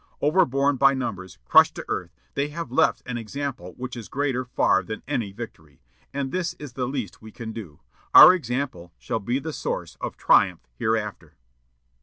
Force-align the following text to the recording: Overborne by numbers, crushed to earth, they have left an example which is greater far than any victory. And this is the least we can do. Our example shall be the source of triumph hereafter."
Overborne 0.19 0.77
by 0.77 0.95
numbers, 0.95 1.37
crushed 1.45 1.75
to 1.75 1.85
earth, 1.87 2.15
they 2.33 2.47
have 2.47 2.71
left 2.71 3.03
an 3.05 3.19
example 3.19 3.75
which 3.77 3.95
is 3.95 4.07
greater 4.09 4.43
far 4.43 4.81
than 4.81 5.03
any 5.07 5.31
victory. 5.31 5.79
And 6.11 6.31
this 6.31 6.55
is 6.57 6.73
the 6.73 6.87
least 6.87 7.21
we 7.21 7.31
can 7.31 7.51
do. 7.53 7.81
Our 8.15 8.33
example 8.33 8.93
shall 8.97 9.19
be 9.19 9.37
the 9.37 9.53
source 9.53 9.97
of 10.01 10.17
triumph 10.17 10.67
hereafter." 10.73 11.35